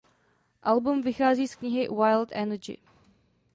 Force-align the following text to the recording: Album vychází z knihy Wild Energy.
Album 0.63 1.01
vychází 1.01 1.47
z 1.47 1.55
knihy 1.55 1.87
Wild 1.87 2.29
Energy. 2.31 2.77